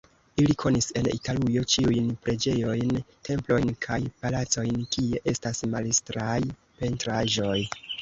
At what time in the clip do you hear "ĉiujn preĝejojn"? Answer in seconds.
1.73-2.95